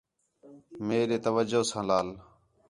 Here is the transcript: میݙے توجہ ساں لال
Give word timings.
میݙے 0.85 1.17
توجہ 1.25 1.61
ساں 1.69 1.83
لال 1.87 2.07